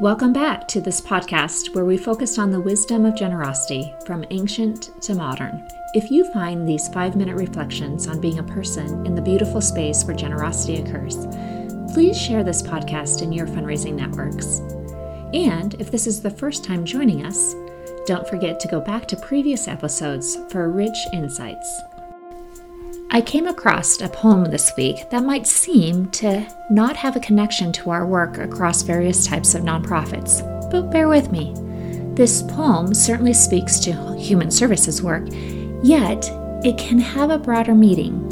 [0.00, 4.90] Welcome back to this podcast where we focused on the wisdom of generosity from ancient
[5.02, 5.68] to modern.
[5.94, 10.04] If you find these five minute reflections on being a person in the beautiful space
[10.04, 11.28] where generosity occurs,
[11.94, 14.58] please share this podcast in your fundraising networks.
[15.32, 17.54] And if this is the first time joining us,
[18.04, 21.82] don't forget to go back to previous episodes for rich insights.
[23.10, 27.70] I came across a poem this week that might seem to not have a connection
[27.72, 31.54] to our work across various types of nonprofits, but bear with me.
[32.14, 35.24] This poem certainly speaks to human services work,
[35.82, 36.28] yet
[36.64, 38.28] it can have a broader meaning.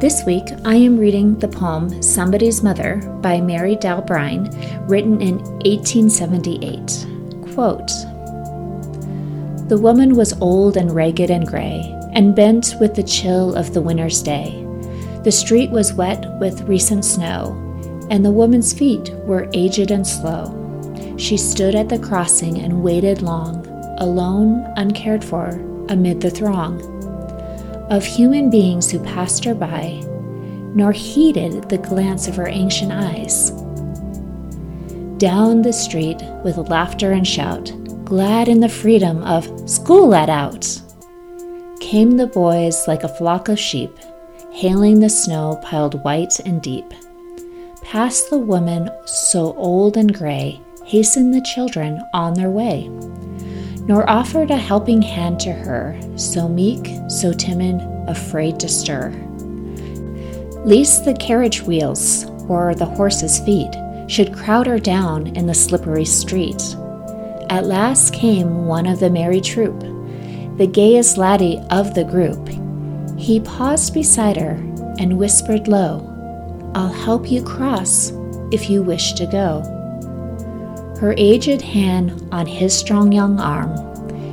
[0.00, 4.48] This week, I am reading the poem Somebody's Mother by Mary Dow Brine,
[4.88, 7.54] written in 1878.
[7.54, 7.88] Quote
[9.68, 13.82] The woman was old and ragged and gray and bent with the chill of the
[13.82, 14.66] winter's day.
[15.24, 17.56] The street was wet with recent snow,
[18.10, 20.56] and the woman's feet were aged and slow.
[21.18, 23.66] She stood at the crossing and waited long,
[23.98, 25.48] alone, uncared for,
[25.88, 26.80] amid the throng
[27.90, 30.00] of human beings who passed her by,
[30.74, 33.50] nor heeded the glance of her ancient eyes.
[35.18, 37.72] Down the street, with laughter and shout,
[38.04, 40.80] glad in the freedom of school let out
[41.90, 43.98] came the boys like a flock of sheep,
[44.52, 46.84] hailing the snow piled white and deep.
[47.82, 52.86] Past the woman so old and gray, hastened the children on their way,
[53.88, 59.10] nor offered a helping hand to her, so meek, so timid, afraid to stir.
[60.64, 63.74] Least the carriage wheels or the horse's feet
[64.06, 66.62] should crowd her down in the slippery street.
[67.48, 69.82] At last came one of the merry troop,
[70.60, 72.46] the gayest laddie of the group.
[73.18, 74.56] He paused beside her
[74.98, 76.06] and whispered low,
[76.74, 78.12] I'll help you cross
[78.52, 79.62] if you wish to go.
[81.00, 83.74] Her aged hand on his strong young arm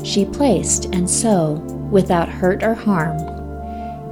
[0.04, 1.54] she placed, and so,
[1.92, 3.18] without hurt or harm,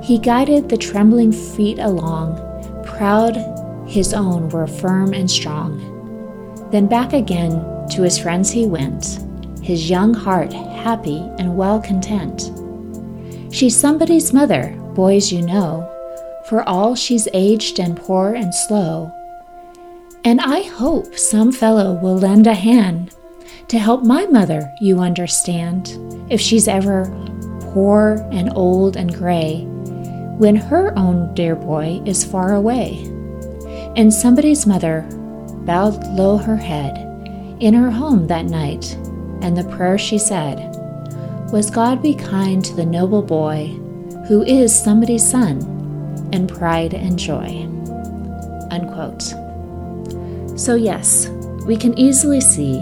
[0.02, 2.38] he guided the trembling feet along,
[2.86, 3.36] proud
[3.90, 5.82] his own were firm and strong.
[6.72, 7.60] Then back again
[7.90, 9.20] to his friends he went,
[9.66, 12.52] his young heart happy and well content.
[13.52, 15.92] She's somebody's mother, boys, you know,
[16.48, 19.12] for all she's aged and poor and slow.
[20.24, 23.16] And I hope some fellow will lend a hand
[23.70, 25.98] to help my mother, you understand,
[26.30, 27.06] if she's ever
[27.74, 29.64] poor and old and gray,
[30.38, 33.04] when her own dear boy is far away.
[33.96, 35.08] And somebody's mother
[35.66, 36.98] bowed low her head
[37.60, 38.96] in her home that night
[39.46, 40.76] and the prayer she said
[41.52, 43.68] was God be kind to the noble boy
[44.28, 45.62] who is somebody's son
[46.34, 47.62] and pride and joy.
[48.72, 49.22] Unquote.
[50.60, 51.28] So, yes,
[51.68, 52.80] we can easily see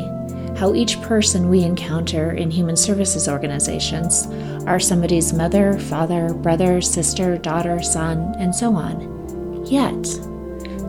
[0.56, 4.26] how each person we encounter in human services organizations
[4.66, 9.66] are somebody's mother, father, brother, sister, daughter, son, and so on.
[9.66, 10.02] Yet,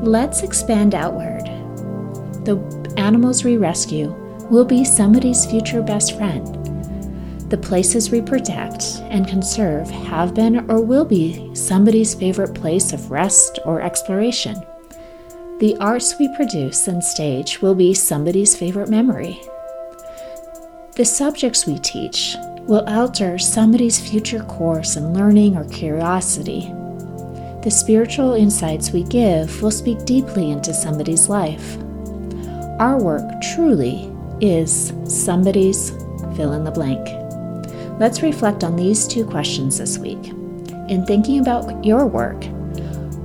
[0.05, 1.47] let's expand outward.
[2.45, 4.15] The animals we rescue
[4.51, 6.47] will be somebody's future best friend.
[7.51, 13.11] The places we protect and conserve have been or will be somebody's favorite place of
[13.11, 14.55] rest or exploration.
[15.61, 19.41] The arts we produce and stage will be somebody's favorite memory.
[20.97, 26.73] The subjects we teach will alter somebody's future course in learning or curiosity.
[27.63, 31.77] The spiritual insights we give will speak deeply into somebody's life.
[32.81, 33.25] Our work
[33.55, 35.91] truly is somebody's
[36.37, 37.09] fill in the blank.
[38.01, 40.29] Let's reflect on these two questions this week.
[40.89, 42.45] In thinking about your work,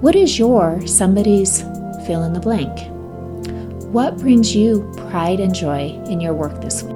[0.01, 1.61] what is your somebody's
[2.05, 2.87] fill in the blank?
[3.91, 6.95] What brings you pride and joy in your work this week?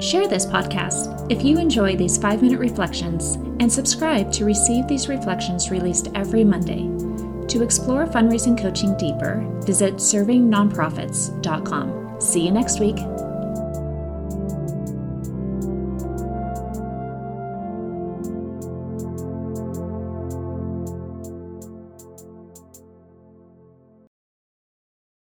[0.00, 5.08] Share this podcast if you enjoy these five minute reflections and subscribe to receive these
[5.08, 7.09] reflections released every Monday.
[7.50, 12.20] To explore fundraising coaching deeper, visit servingnonprofits.com.
[12.20, 12.96] See you next week.